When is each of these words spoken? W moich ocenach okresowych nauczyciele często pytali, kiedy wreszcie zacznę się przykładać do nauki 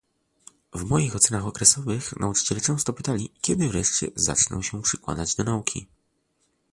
W 0.73 0.83
moich 0.83 1.15
ocenach 1.15 1.45
okresowych 1.45 2.15
nauczyciele 2.19 2.61
często 2.61 2.93
pytali, 2.93 3.29
kiedy 3.41 3.69
wreszcie 3.69 4.07
zacznę 4.15 4.63
się 4.63 4.81
przykładać 4.81 5.35
do 5.35 5.43
nauki 5.43 5.87